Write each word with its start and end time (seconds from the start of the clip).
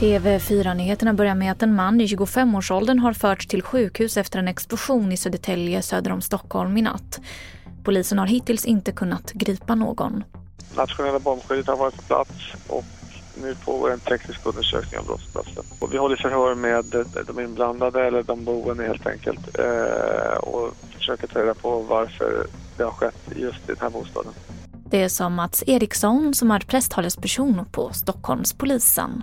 TV4-nyheterna 0.00 1.14
börjar 1.14 1.34
med 1.34 1.52
att 1.52 1.62
en 1.62 1.74
man 1.74 2.00
i 2.00 2.06
25-årsåldern 2.06 2.98
har 2.98 3.12
förts 3.12 3.46
till 3.46 3.62
sjukhus 3.62 4.16
efter 4.16 4.38
en 4.38 4.48
explosion 4.48 5.12
i 5.12 5.16
Södertälje 5.16 5.82
söder 5.82 6.12
om 6.12 6.20
Stockholm 6.20 6.76
i 6.76 6.82
natt. 6.82 7.20
Polisen 7.84 8.18
har 8.18 8.26
hittills 8.26 8.64
inte 8.64 8.92
kunnat 8.92 9.32
gripa 9.32 9.74
någon. 9.74 10.24
Nationella 10.76 11.18
bombskyddet 11.18 11.66
har 11.66 11.76
varit 11.76 11.96
på 11.96 12.02
plats 12.02 12.54
och 12.68 12.84
nu 13.42 13.54
pågår 13.54 13.92
en 13.92 14.00
teknisk 14.00 14.46
undersökning 14.46 15.00
av 15.00 15.06
brottsplatsen. 15.06 15.64
Och 15.78 15.94
vi 15.94 15.98
håller 15.98 16.16
förhör 16.16 16.54
med 16.54 16.94
eh, 16.94 17.02
de 17.26 17.40
inblandade 17.40 18.06
eller 18.06 18.22
de 18.22 18.44
boende 18.44 18.84
helt 18.84 19.06
enkelt 19.06 19.58
eh, 19.58 20.36
och 20.36 20.74
försöker 20.90 21.26
ta 21.26 21.40
reda 21.40 21.54
på 21.54 21.78
varför 21.80 22.46
det 22.76 22.84
har 22.84 22.90
skett 22.90 23.18
just 23.36 23.60
i 23.60 23.66
den 23.66 23.80
här 23.80 23.90
bostaden. 23.90 24.32
Det 24.90 25.02
är 25.02 25.08
som 25.08 25.34
Mats 25.34 25.64
Eriksson 25.66 26.34
som 26.34 26.50
är 26.50 26.60
presstalesperson 26.60 27.64
på 27.72 27.92
Stockholmspolisen. 27.92 29.22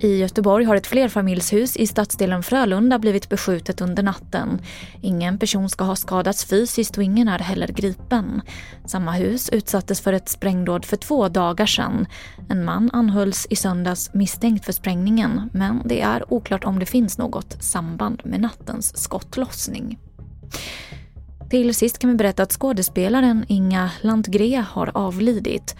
I 0.00 0.16
Göteborg 0.16 0.64
har 0.64 0.76
ett 0.76 0.86
flerfamiljshus 0.86 1.76
i 1.76 1.86
stadsdelen 1.86 2.42
Frölunda 2.42 2.98
blivit 2.98 3.28
beskjutet 3.28 3.80
under 3.80 4.02
natten. 4.02 4.60
Ingen 5.00 5.38
person 5.38 5.68
ska 5.68 5.84
ha 5.84 5.96
skadats 5.96 6.44
fysiskt 6.44 6.96
och 6.96 7.02
ingen 7.02 7.28
är 7.28 7.38
heller 7.38 7.68
gripen. 7.68 8.42
Samma 8.86 9.12
hus 9.12 9.48
utsattes 9.48 10.00
för 10.00 10.12
ett 10.12 10.28
sprängdåd 10.28 10.84
för 10.84 10.96
två 10.96 11.28
dagar 11.28 11.66
sedan. 11.66 12.06
En 12.48 12.64
man 12.64 12.90
anhölls 12.92 13.46
i 13.50 13.56
söndags 13.56 14.14
misstänkt 14.14 14.64
för 14.64 14.72
sprängningen 14.72 15.50
men 15.52 15.82
det 15.84 16.00
är 16.00 16.32
oklart 16.32 16.64
om 16.64 16.78
det 16.78 16.86
finns 16.86 17.18
något 17.18 17.62
samband 17.62 18.20
med 18.24 18.40
nattens 18.40 18.96
skottlossning. 18.96 19.98
Till 21.50 21.74
sist 21.74 21.98
kan 21.98 22.10
vi 22.10 22.16
berätta 22.16 22.42
att 22.42 22.52
skådespelaren 22.52 23.44
Inga 23.48 23.90
Landgren 24.02 24.62
har 24.62 24.90
avlidit. 24.94 25.76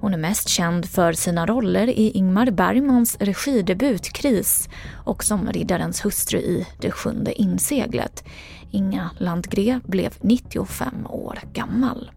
Hon 0.00 0.14
är 0.14 0.18
mest 0.18 0.48
känd 0.48 0.86
för 0.86 1.12
sina 1.12 1.46
roller 1.46 1.86
i 1.86 2.10
Ingmar 2.10 2.50
Bergmans 2.50 3.16
regidebut 3.20 4.12
Kris 4.12 4.68
och 5.04 5.24
som 5.24 5.52
riddarens 5.52 6.04
hustru 6.04 6.38
i 6.38 6.66
Det 6.80 6.90
sjunde 6.90 7.32
inseglet. 7.32 8.24
Inga 8.70 9.10
Landgren 9.18 9.80
blev 9.86 10.14
95 10.20 11.06
år 11.06 11.38
gammal. 11.52 12.10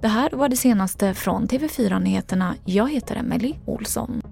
Det 0.00 0.08
här 0.08 0.30
var 0.32 0.48
det 0.48 0.56
senaste 0.56 1.14
från 1.14 1.48
TV4 1.48 2.00
Nyheterna. 2.00 2.54
Jag 2.64 2.90
heter 2.90 3.16
Emily 3.16 3.54
Olsson. 3.66 4.31